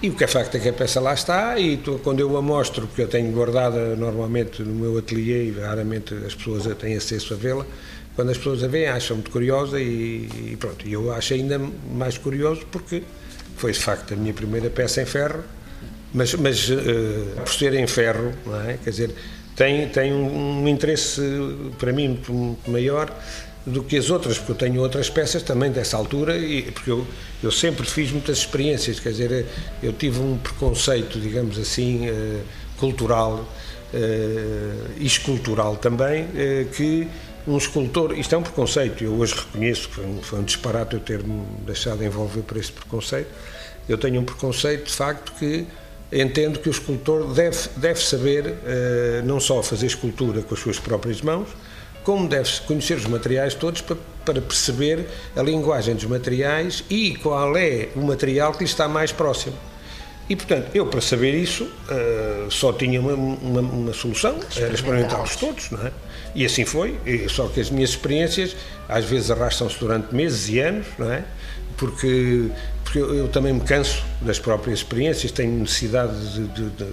E 0.01 0.09
o 0.09 0.15
que 0.15 0.23
é 0.23 0.27
facto 0.27 0.55
é 0.55 0.59
que 0.59 0.69
a 0.69 0.73
peça 0.73 1.01
lá 1.01 1.13
está 1.13 1.59
e 1.59 1.75
tu, 1.75 1.99
quando 2.01 2.21
eu 2.21 2.37
a 2.37 2.41
mostro, 2.41 2.87
porque 2.87 3.01
eu 3.01 3.07
tenho 3.07 3.31
guardada 3.33 3.97
normalmente 3.97 4.63
no 4.63 4.73
meu 4.73 4.97
ateliê 4.97 5.49
e 5.49 5.51
raramente 5.51 6.13
as 6.25 6.33
pessoas 6.33 6.73
têm 6.77 6.95
acesso 6.95 7.33
a 7.33 7.37
vê-la, 7.37 7.65
quando 8.15 8.29
as 8.29 8.37
pessoas 8.37 8.63
a 8.63 8.67
veem 8.67 8.87
acham 8.87 9.17
muito 9.17 9.29
curiosa 9.29 9.79
e, 9.79 10.29
e 10.51 10.57
pronto, 10.57 10.87
e 10.87 10.93
eu 10.93 11.11
acho 11.11 11.33
ainda 11.33 11.59
mais 11.91 12.17
curioso 12.17 12.65
porque 12.71 13.03
foi 13.57 13.73
de 13.73 13.79
facto 13.79 14.13
a 14.13 14.17
minha 14.17 14.33
primeira 14.33 14.69
peça 14.69 15.01
em 15.01 15.05
ferro, 15.05 15.43
mas, 16.13 16.33
mas 16.35 16.69
uh, 16.69 16.79
por 17.43 17.53
ser 17.53 17.73
em 17.73 17.85
ferro, 17.85 18.33
é? 18.69 18.77
quer 18.81 18.89
dizer, 18.89 19.13
tem, 19.53 19.89
tem 19.89 20.13
um, 20.13 20.63
um 20.63 20.67
interesse 20.69 21.21
para 21.77 21.91
mim 21.91 22.07
muito, 22.07 22.31
muito 22.31 22.71
maior 22.71 23.13
do 23.65 23.83
que 23.83 23.97
as 23.97 24.09
outras, 24.09 24.37
porque 24.37 24.51
eu 24.51 24.55
tenho 24.55 24.81
outras 24.81 25.09
peças 25.09 25.43
também 25.43 25.71
dessa 25.71 25.97
altura, 25.97 26.37
e, 26.37 26.63
porque 26.71 26.89
eu, 26.89 27.05
eu 27.43 27.51
sempre 27.51 27.85
fiz 27.85 28.11
muitas 28.11 28.39
experiências, 28.39 28.99
quer 28.99 29.09
dizer, 29.09 29.45
eu 29.83 29.93
tive 29.93 30.19
um 30.19 30.37
preconceito, 30.37 31.19
digamos 31.19 31.57
assim, 31.57 32.07
eh, 32.07 32.41
cultural 32.77 33.47
eh, 33.93 34.73
e 34.97 35.05
escultural 35.05 35.75
também, 35.75 36.27
eh, 36.35 36.65
que 36.73 37.07
um 37.47 37.57
escultor, 37.57 38.17
isto 38.17 38.33
é 38.33 38.37
um 38.37 38.43
preconceito, 38.43 39.03
eu 39.03 39.13
hoje 39.13 39.35
reconheço 39.35 39.89
foi 39.89 40.05
um, 40.05 40.21
foi 40.21 40.39
um 40.39 40.43
disparate 40.43 40.93
eu 40.93 40.99
ter-me 40.99 41.43
deixado 41.65 42.03
envolver 42.03 42.41
por 42.41 42.57
esse 42.57 42.71
preconceito, 42.71 43.29
eu 43.87 43.97
tenho 43.97 44.21
um 44.21 44.25
preconceito 44.25 44.85
de 44.85 44.93
facto 44.93 45.33
que 45.37 45.65
entendo 46.11 46.59
que 46.59 46.69
o 46.69 46.71
escultor 46.71 47.33
deve, 47.33 47.57
deve 47.77 47.99
saber 47.99 48.55
não 49.25 49.39
só 49.39 49.61
fazer 49.63 49.87
escultura 49.87 50.41
com 50.41 50.53
as 50.53 50.59
suas 50.59 50.79
próprias 50.79 51.21
mãos, 51.21 51.47
como 52.09 52.27
deve-se 52.27 52.61
conhecer 52.61 52.97
os 52.97 53.05
materiais 53.05 53.53
todos 53.53 53.81
para, 53.81 53.95
para, 54.25 54.41
perceber 54.41 55.07
a 55.35 55.43
linguagem 55.43 55.93
dos 55.93 56.05
materiais 56.05 56.83
e 56.89 57.15
qual 57.17 57.55
é 57.55 57.89
o 57.95 58.01
material 58.01 58.51
que 58.51 58.63
lhe 58.63 58.65
está 58.65 58.87
mais 58.87 59.11
próximo. 59.11 59.55
E, 60.27 60.35
portanto, 60.35 60.71
eu 60.73 60.87
para 60.87 61.01
saber 61.01 61.35
isso 61.35 61.65
uh, 61.65 62.49
só 62.49 62.73
tinha 62.73 62.99
uma, 62.99 63.13
uma, 63.13 63.61
uma 63.61 63.93
solução, 63.93 64.39
era 64.55 64.73
experimentá-los 64.73 65.35
todos, 65.35 65.69
não 65.69 65.85
é? 65.85 65.91
E 66.33 66.43
assim 66.43 66.65
foi, 66.65 66.99
só 67.29 67.47
que 67.47 67.61
as 67.61 67.69
minhas 67.69 67.91
experiências 67.91 68.55
às 68.87 69.05
vezes 69.05 69.29
arrastam-se 69.29 69.79
durante 69.79 70.13
meses 70.13 70.49
e 70.49 70.59
anos, 70.59 70.87
não 70.97 71.11
é? 71.13 71.23
Porque 71.77 72.49
porque 72.89 72.97
eu, 72.97 73.13
eu, 73.13 73.27
também 73.27 73.53
me 73.53 73.61
canso 73.61 74.03
das 74.19 74.39
próprias 74.39 74.79
experiências, 74.79 75.31
tenho 75.31 75.59
necessidade 75.59 76.33
de, 76.33 76.47
de, 76.47 76.69
de, 76.71 76.85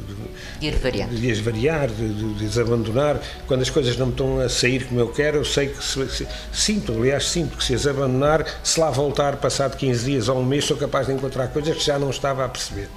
de, 0.60 0.66
ir 0.66 0.74
variar. 0.76 1.08
de 1.08 1.30
as 1.30 1.38
variar, 1.38 1.88
de, 1.88 2.44
as 2.44 2.58
abandonar. 2.58 3.18
Quando 3.46 3.62
as 3.62 3.70
coisas 3.70 3.96
não 3.96 4.06
me 4.06 4.12
estão 4.12 4.38
a 4.38 4.46
sair 4.50 4.84
como 4.84 5.00
eu 5.00 5.08
quero, 5.08 5.38
eu 5.38 5.44
sei 5.44 5.68
que 5.68 5.82
se, 5.82 6.06
se, 6.10 6.28
sinto, 6.52 6.92
aliás, 6.92 7.26
sinto 7.30 7.56
que 7.56 7.64
se 7.64 7.74
as 7.74 7.86
abandonar, 7.86 8.44
se 8.62 8.78
lá 8.78 8.90
voltar 8.90 9.36
passado 9.36 9.74
15 9.78 10.04
dias 10.04 10.28
ou 10.28 10.38
um 10.38 10.44
mês, 10.44 10.66
sou 10.66 10.76
capaz 10.76 11.06
de 11.06 11.14
encontrar 11.14 11.48
coisas 11.48 11.74
que 11.74 11.82
já 11.82 11.98
não 11.98 12.10
estava 12.10 12.44
a 12.44 12.48
perceber. 12.48 12.90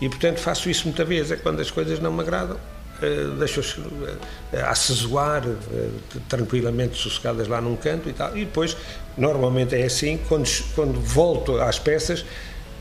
E 0.00 0.08
portanto 0.08 0.38
faço 0.38 0.70
isso 0.70 0.84
muitas 0.84 1.06
vezes, 1.06 1.32
é 1.32 1.36
quando 1.36 1.60
as 1.60 1.70
coisas 1.70 2.00
não 2.00 2.10
me 2.10 2.22
agradam. 2.22 2.58
Uh, 2.96 3.36
deixo-as 3.36 3.76
uh, 3.76 4.18
acesuar 4.64 5.46
uh, 5.46 5.90
tranquilamente 6.28 6.96
sossegadas 6.96 7.46
lá 7.46 7.60
num 7.60 7.76
canto 7.76 8.08
e 8.08 8.12
tal. 8.12 8.34
E 8.36 8.46
depois, 8.46 8.76
normalmente 9.18 9.74
é 9.74 9.84
assim, 9.84 10.18
quando, 10.28 10.48
quando 10.74 10.98
volto 10.98 11.60
às 11.60 11.78
peças, 11.78 12.24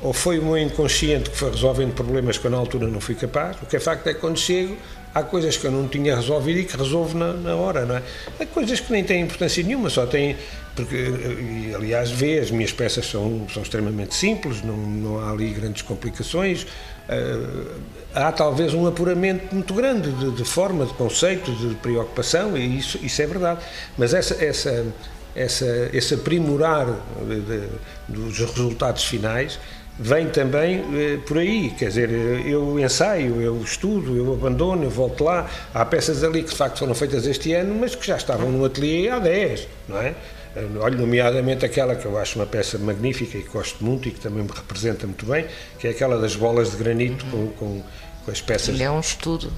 ou 0.01 0.13
foi 0.13 0.39
o 0.39 0.45
meu 0.45 0.57
inconsciente 0.57 1.29
que 1.29 1.37
foi 1.37 1.51
resolvendo 1.51 1.93
problemas 1.93 2.37
que 2.37 2.45
eu 2.45 2.51
na 2.51 2.57
altura 2.57 2.87
não 2.87 3.01
fui 3.01 3.15
capaz, 3.15 3.57
o 3.61 3.65
que 3.65 3.75
é 3.75 3.79
facto 3.79 4.07
é 4.07 4.13
que 4.13 4.19
quando 4.19 4.37
chego 4.37 4.77
há 5.15 5.23
coisas 5.23 5.55
que 5.55 5.65
eu 5.65 5.71
não 5.71 5.87
tinha 5.87 6.13
resolvido 6.13 6.59
e 6.59 6.65
que 6.65 6.75
resolvo 6.75 7.17
na, 7.17 7.31
na 7.31 7.55
hora, 7.55 7.85
não 7.85 7.95
é? 7.95 8.03
Há 8.37 8.45
coisas 8.45 8.81
que 8.81 8.91
nem 8.91 9.01
têm 9.01 9.21
importância 9.21 9.63
nenhuma, 9.63 9.89
só 9.89 10.05
têm, 10.05 10.35
porque, 10.75 10.93
e, 10.93 11.73
aliás, 11.73 12.11
vê, 12.11 12.37
as 12.37 12.51
minhas 12.51 12.73
peças 12.73 13.05
são, 13.05 13.47
são 13.53 13.63
extremamente 13.63 14.13
simples, 14.13 14.61
não, 14.61 14.75
não 14.75 15.19
há 15.21 15.31
ali 15.31 15.51
grandes 15.51 15.83
complicações, 15.83 16.63
uh, 16.63 17.71
há 18.13 18.29
talvez 18.33 18.73
um 18.73 18.85
apuramento 18.85 19.55
muito 19.55 19.73
grande 19.73 20.11
de, 20.11 20.31
de, 20.31 20.43
forma, 20.43 20.85
de 20.85 20.93
conceito, 20.93 21.49
de 21.53 21.75
preocupação, 21.75 22.57
e 22.57 22.77
isso, 22.77 22.99
isso 23.01 23.21
é 23.21 23.25
verdade, 23.25 23.61
mas 23.97 24.13
essa, 24.13 24.43
essa, 24.43 24.85
essa, 25.33 25.89
esse 25.93 26.13
aprimorar 26.13 26.87
de, 27.25 27.39
de, 27.39 27.67
dos 28.09 28.37
resultados 28.37 29.05
finais 29.05 29.57
vem 29.97 30.29
também 30.29 30.83
eh, 30.93 31.17
por 31.25 31.37
aí, 31.37 31.71
quer 31.71 31.87
dizer, 31.87 32.09
eu 32.45 32.79
ensaio, 32.79 33.41
eu 33.41 33.61
estudo, 33.61 34.15
eu 34.15 34.33
abandono, 34.33 34.83
eu 34.83 34.89
volto 34.89 35.23
lá. 35.23 35.49
Há 35.73 35.85
peças 35.85 36.23
ali 36.23 36.43
que 36.43 36.49
de 36.49 36.55
facto 36.55 36.79
foram 36.79 36.93
feitas 36.93 37.25
este 37.25 37.53
ano, 37.53 37.75
mas 37.79 37.95
que 37.95 38.05
já 38.05 38.17
estavam 38.17 38.51
no 38.51 38.65
ateliê 38.65 39.09
há 39.09 39.19
10, 39.19 39.67
não 39.87 39.97
é? 40.01 40.13
Eh, 40.55 40.67
olho 40.79 40.97
nomeadamente 40.97 41.65
aquela 41.65 41.95
que 41.95 42.05
eu 42.05 42.17
acho 42.17 42.37
uma 42.39 42.45
peça 42.45 42.77
magnífica 42.77 43.37
e 43.37 43.43
que 43.43 43.49
gosto 43.49 43.83
muito 43.83 44.07
e 44.07 44.11
que 44.11 44.19
também 44.19 44.43
me 44.43 44.51
representa 44.51 45.05
muito 45.07 45.25
bem, 45.25 45.45
que 45.79 45.87
é 45.87 45.91
aquela 45.91 46.19
das 46.19 46.35
bolas 46.35 46.71
de 46.71 46.77
granito 46.77 47.25
com, 47.25 47.47
com, 47.47 47.83
com 48.25 48.31
as 48.31 48.41
peças. 48.41 48.69
Ele 48.69 48.83
é 48.83 48.91
um 48.91 48.99
estudo. 48.99 49.51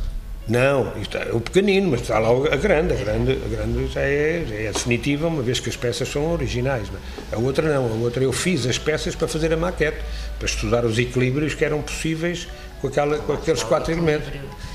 Não, 0.48 0.94
isto 1.02 1.18
é 1.18 1.30
o 1.34 1.42
pequenino, 1.42 1.92
mas 1.92 2.02
está 2.02 2.20
lá 2.20 2.30
a 2.30 2.56
grande, 2.56 2.94
a 2.94 2.96
grande, 2.96 3.34
a 3.34 3.50
grande 3.50 3.88
já 3.88 4.00
é, 4.00 4.46
já 4.48 4.56
é 4.56 4.72
definitiva, 4.72 5.28
uma 5.28 5.42
vez 5.42 5.60
que 5.60 5.70
as 5.70 5.76
peças 5.76 6.08
são 6.08 6.32
originais. 6.32 6.88
É? 7.32 7.36
A 7.36 7.40
outra 7.40 7.68
não, 7.68 7.86
a 7.86 7.96
outra 7.96 8.24
eu 8.24 8.32
fiz 8.32 8.66
as 8.66 8.78
peças 8.78 9.14
para 9.14 9.28
fazer 9.28 9.52
a 9.52 9.58
maquete, 9.58 9.98
para 10.40 10.48
estudar 10.48 10.86
os 10.86 10.98
equilíbrios 10.98 11.54
que 11.54 11.66
eram 11.66 11.82
possíveis 11.82 12.48
com, 12.80 12.88
aquela, 12.88 13.18
com 13.18 13.34
aqueles 13.34 13.62
quatro 13.64 13.92
elementos. 13.92 14.30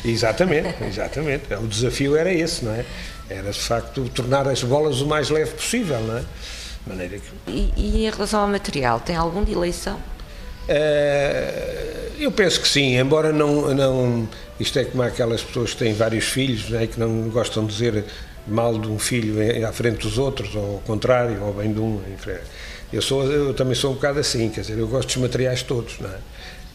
Exatamente, 0.04 0.74
exatamente. 0.84 1.54
O 1.54 1.66
desafio 1.66 2.16
era 2.16 2.32
esse, 2.32 2.64
não 2.64 2.72
é? 2.72 2.84
Era 3.30 3.50
de 3.50 3.60
facto 3.60 4.06
tornar 4.10 4.46
as 4.48 4.62
bolas 4.62 5.00
o 5.00 5.06
mais 5.06 5.30
leve 5.30 5.52
possível, 5.52 6.00
não 6.00 6.18
é? 6.18 6.24
maneira 6.86 7.16
que... 7.16 7.50
e, 7.50 7.72
e 7.76 8.06
em 8.06 8.10
relação 8.10 8.40
ao 8.40 8.48
material, 8.48 9.00
tem 9.00 9.14
algum 9.14 9.44
de 9.44 9.52
eleição? 9.52 10.00
Uh, 10.68 12.12
eu 12.18 12.30
penso 12.30 12.60
que 12.60 12.68
sim, 12.68 12.96
embora 12.96 13.32
não, 13.32 13.74
não 13.74 14.28
isto 14.60 14.78
é 14.78 14.84
como 14.84 15.02
aquelas 15.02 15.42
pessoas 15.42 15.72
que 15.72 15.78
têm 15.78 15.92
vários 15.92 16.26
filhos 16.26 16.68
né, 16.68 16.86
que 16.86 16.98
não 16.98 17.28
gostam 17.30 17.66
de 17.66 17.72
dizer 17.72 18.04
mal 18.46 18.78
de 18.78 18.88
um 18.88 18.98
filho 18.98 19.66
à 19.66 19.72
frente 19.72 19.98
dos 19.98 20.18
outros, 20.18 20.54
ou 20.54 20.74
ao 20.74 20.78
contrário, 20.80 21.42
ou 21.42 21.52
bem 21.52 21.72
de 21.72 21.80
um. 21.80 22.00
Eu, 22.92 23.02
sou, 23.02 23.24
eu 23.24 23.54
também 23.54 23.74
sou 23.74 23.92
um 23.92 23.94
bocado 23.94 24.18
assim, 24.18 24.48
quer 24.50 24.60
dizer, 24.60 24.78
eu 24.78 24.86
gosto 24.86 25.08
dos 25.08 25.16
materiais 25.16 25.62
todos. 25.62 25.98
Não 25.98 26.10
é? 26.10 26.18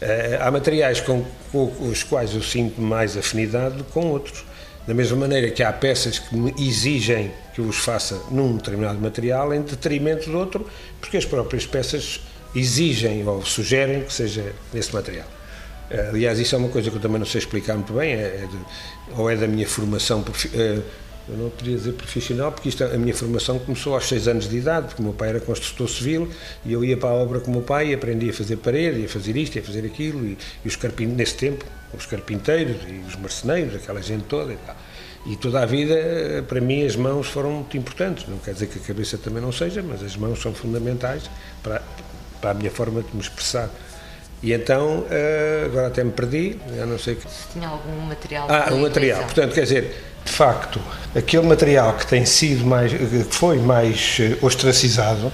Eh, 0.00 0.38
há 0.40 0.50
materiais 0.50 1.00
com, 1.00 1.24
com 1.52 1.72
os 1.88 2.02
quais 2.02 2.34
eu 2.34 2.42
sinto 2.42 2.80
mais 2.80 3.16
afinidade 3.16 3.76
do 3.76 3.84
que 3.84 3.92
com 3.92 4.06
outros. 4.10 4.44
Da 4.86 4.94
mesma 4.94 5.16
maneira 5.18 5.50
que 5.50 5.62
há 5.62 5.72
peças 5.72 6.18
que 6.18 6.34
me 6.34 6.54
exigem 6.58 7.30
que 7.54 7.60
eu 7.60 7.66
os 7.66 7.76
faça 7.76 8.20
num 8.30 8.56
determinado 8.56 8.98
material 8.98 9.52
em 9.52 9.60
detrimento 9.60 10.30
do 10.30 10.38
outro, 10.38 10.66
porque 11.00 11.16
as 11.16 11.24
próprias 11.24 11.66
peças 11.66 12.20
exigem 12.58 13.26
ou 13.26 13.44
sugerem 13.44 14.02
que 14.02 14.12
seja 14.12 14.52
nesse 14.72 14.94
material. 14.94 15.26
Eh, 15.90 16.08
aliás, 16.10 16.38
isso 16.38 16.54
é 16.54 16.58
uma 16.58 16.68
coisa 16.68 16.90
que 16.90 16.96
eu 16.96 17.00
também 17.00 17.18
não 17.18 17.26
sei 17.26 17.38
explicar 17.38 17.74
muito 17.74 17.92
bem, 17.92 18.12
é, 18.12 18.42
é 18.42 18.46
de, 18.50 18.58
ou 19.18 19.30
é 19.30 19.36
da 19.36 19.46
minha 19.46 19.66
formação, 19.66 20.24
eh, 20.52 20.80
eu 21.28 21.36
não 21.36 21.50
podia 21.50 21.76
dizer 21.76 21.92
profissional, 21.92 22.52
porque 22.52 22.68
isto, 22.68 22.84
a 22.84 22.96
minha 22.96 23.14
formação 23.14 23.58
começou 23.58 23.94
aos 23.94 24.08
seis 24.08 24.26
anos 24.28 24.48
de 24.48 24.56
idade, 24.56 24.88
porque 24.88 25.02
o 25.02 25.04
meu 25.04 25.14
pai 25.14 25.30
era 25.30 25.40
construtor 25.40 25.88
civil 25.88 26.28
e 26.64 26.72
eu 26.72 26.84
ia 26.84 26.96
para 26.96 27.10
a 27.10 27.12
obra 27.12 27.40
com 27.40 27.50
o 27.50 27.54
meu 27.54 27.62
pai 27.62 27.88
e 27.88 27.94
aprendi 27.94 28.30
a 28.30 28.32
fazer 28.32 28.56
parede, 28.56 29.04
a 29.04 29.08
fazer 29.08 29.36
isto, 29.36 29.58
a 29.58 29.62
fazer 29.62 29.84
aquilo, 29.84 30.24
e, 30.24 30.38
e 30.64 30.68
os 30.68 30.76
carpinteiros, 30.76 31.16
nesse 31.16 31.34
tempo, 31.34 31.64
os 31.96 32.06
carpinteiros 32.06 32.76
e 32.86 33.06
os 33.06 33.16
marceneiros, 33.16 33.74
aquela 33.74 34.00
gente 34.02 34.24
toda 34.24 34.52
e 34.52 34.56
tal. 34.56 34.76
E 35.26 35.36
toda 35.36 35.60
a 35.60 35.66
vida, 35.66 36.42
para 36.48 36.60
mim, 36.60 36.86
as 36.86 36.96
mãos 36.96 37.26
foram 37.26 37.50
muito 37.50 37.76
importantes. 37.76 38.26
Não 38.28 38.38
quer 38.38 38.54
dizer 38.54 38.66
que 38.68 38.78
a 38.78 38.82
cabeça 38.82 39.18
também 39.18 39.42
não 39.42 39.52
seja, 39.52 39.82
mas 39.82 40.02
as 40.02 40.16
mãos 40.16 40.40
são 40.40 40.54
fundamentais 40.54 41.28
para, 41.62 41.82
para 42.40 42.50
a 42.50 42.54
minha 42.54 42.70
forma 42.70 43.02
de 43.02 43.14
me 43.14 43.20
expressar. 43.20 43.68
E 44.42 44.52
então, 44.52 45.04
eh, 45.10 45.64
agora 45.66 45.88
até 45.88 46.04
me 46.04 46.12
perdi, 46.12 46.58
já 46.76 46.86
não 46.86 46.98
sei 46.98 47.16
que. 47.16 47.22
Se 47.22 47.48
tinha 47.52 47.68
algum 47.68 48.00
material. 48.02 48.46
Ah, 48.48 48.68
um 48.72 48.82
material. 48.82 49.22
Portanto, 49.22 49.52
quer 49.52 49.62
dizer, 49.62 49.96
de 50.24 50.30
facto, 50.30 50.80
aquele 51.14 51.46
material 51.46 51.94
que 51.94 52.06
tem 52.06 52.24
sido 52.24 52.64
mais, 52.64 52.92
que 52.92 53.26
foi 53.30 53.58
mais 53.58 54.18
eh, 54.20 54.36
ostracizado 54.40 55.32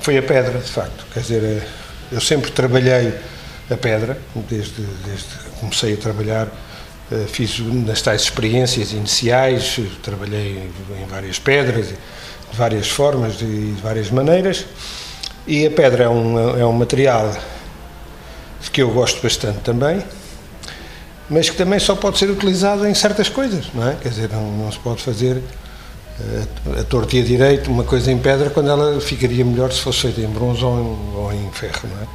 foi 0.00 0.16
a 0.16 0.22
pedra, 0.22 0.58
de 0.58 0.70
facto. 0.70 1.04
Quer 1.12 1.20
dizer, 1.20 1.42
eh, 1.42 1.66
eu 2.12 2.20
sempre 2.20 2.52
trabalhei 2.52 3.14
a 3.68 3.76
pedra, 3.76 4.16
desde, 4.48 4.80
desde 5.04 5.24
que 5.24 5.60
comecei 5.60 5.94
a 5.94 5.96
trabalhar, 5.96 6.46
fiz 7.28 7.58
nas 7.58 8.00
tais 8.00 8.22
experiências 8.22 8.92
iniciais, 8.92 9.80
trabalhei 10.04 10.70
em 11.00 11.06
várias 11.06 11.38
pedras, 11.40 11.88
de 11.88 12.56
várias 12.56 12.88
formas 12.88 13.34
e 13.42 13.44
de 13.74 13.80
várias 13.82 14.08
maneiras, 14.10 14.66
e 15.46 15.66
a 15.66 15.70
pedra 15.70 16.04
é 16.04 16.08
um, 16.08 16.58
é 16.58 16.66
um 16.66 16.72
material 16.72 17.34
que 18.72 18.82
eu 18.82 18.90
gosto 18.90 19.22
bastante 19.22 19.60
também, 19.60 20.02
mas 21.30 21.48
que 21.48 21.56
também 21.56 21.78
só 21.78 21.94
pode 21.94 22.18
ser 22.18 22.28
utilizado 22.28 22.86
em 22.86 22.94
certas 22.94 23.28
coisas, 23.28 23.66
não 23.72 23.88
é? 23.88 23.94
Quer 23.94 24.10
dizer, 24.10 24.30
não, 24.30 24.52
não 24.52 24.70
se 24.70 24.78
pode 24.78 25.02
fazer 25.02 25.42
a, 26.76 26.80
a 26.80 26.84
torta 26.84 27.16
e 27.16 27.20
a 27.20 27.24
direito, 27.24 27.70
uma 27.70 27.84
coisa 27.84 28.10
em 28.12 28.18
pedra, 28.18 28.50
quando 28.50 28.70
ela 28.70 29.00
ficaria 29.00 29.44
melhor 29.44 29.72
se 29.72 29.80
fosse 29.80 30.02
feita 30.02 30.20
em 30.20 30.28
bronze 30.28 30.64
ou 30.64 30.78
em, 30.78 31.16
ou 31.16 31.32
em 31.32 31.50
ferro, 31.52 31.88
não 31.88 32.02
é? 32.02 32.06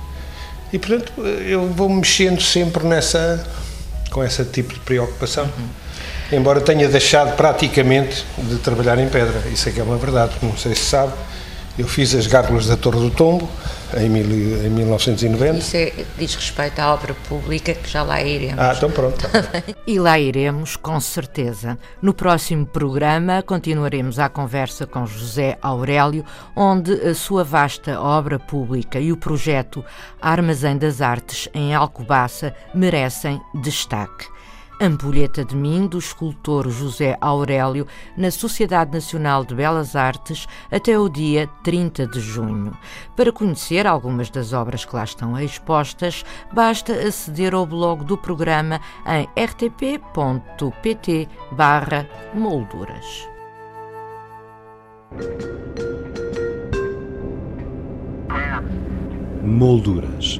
E, 0.74 0.80
portanto, 0.80 1.12
eu 1.22 1.68
vou 1.68 1.90
mexendo 1.90 2.42
sempre 2.42 2.86
nessa, 2.86 3.46
com 4.10 4.24
esse 4.24 4.44
tipo 4.46 4.74
de 4.74 4.80
preocupação. 4.82 5.46
Uhum. 5.46 6.38
Embora 6.38 6.62
tenha 6.62 6.88
deixado 6.88 7.36
praticamente 7.36 8.26
de 8.38 8.58
trabalhar 8.58 8.98
em 8.98 9.10
pedra, 9.10 9.42
isso 9.52 9.68
é 9.68 9.72
que 9.72 9.82
é 9.82 9.84
uma 9.84 9.98
verdade, 9.98 10.34
não 10.42 10.56
sei 10.56 10.74
se 10.76 10.86
sabe, 10.86 11.12
eu 11.82 11.88
fiz 11.88 12.14
as 12.14 12.28
gárgulas 12.28 12.68
da 12.68 12.78
Torre 12.78 13.00
do 13.00 13.10
Tombo 13.10 13.50
em, 13.98 14.08
mil, 14.08 14.24
em 14.64 14.70
1990. 14.70 15.58
Isso 15.58 15.76
é, 15.76 15.92
diz 16.18 16.36
respeito 16.36 16.80
à 16.80 16.94
obra 16.94 17.16
pública 17.28 17.74
que 17.74 17.90
já 17.90 18.04
lá 18.04 18.22
iremos. 18.22 18.60
Ah, 18.60 18.74
então 18.78 18.92
pronto. 18.92 19.28
e 19.86 20.00
lá 20.00 20.20
iremos, 20.20 20.76
com 20.76 21.00
certeza. 21.00 21.78
No 22.00 22.14
próximo 22.14 22.68
programa 22.68 23.42
continuaremos 23.42 24.20
a 24.20 24.30
conversa 24.30 24.86
com 24.86 25.06
José 25.08 25.58
Aurélio, 25.62 26.24
onde 26.56 26.94
a 26.94 27.16
sua 27.16 27.44
vasta 27.44 28.00
obra 28.00 28.38
pública 28.38 29.00
e 29.00 29.12
o 29.12 29.18
projeto 29.18 29.84
Armazém 30.22 30.78
das 30.78 31.02
Artes 31.02 31.50
em 31.52 31.74
Alcobaça 31.74 32.54
merecem 32.76 33.42
destaque. 33.56 34.28
Ampulheta 34.82 35.46
de 35.46 35.56
Mim, 35.56 35.86
do 35.86 36.00
escultor 36.00 36.68
José 36.68 37.16
Aurélio, 37.22 37.86
na 38.18 38.32
Sociedade 38.32 38.92
Nacional 38.92 39.46
de 39.46 39.54
Belas 39.54 39.96
Artes, 39.96 40.48
até 40.72 40.98
o 40.98 41.08
dia 41.08 41.48
30 41.64 42.08
de 42.08 42.20
junho. 42.20 42.76
Para 43.16 43.32
conhecer 43.32 43.86
algumas 43.86 44.32
das 44.32 44.54
obras 44.54 44.84
que 44.84 44.96
lá 44.96 45.04
estão 45.04 45.40
expostas, 45.40 46.26
basta 46.52 46.94
aceder 46.94 47.54
ao 47.54 47.68
blog 47.68 48.04
do 48.04 48.18
programa 48.18 48.82
em 49.06 49.30
rtp.pt 49.40 51.28
barra 51.52 52.10
molduras. 52.34 53.30
Molduras 59.44 60.40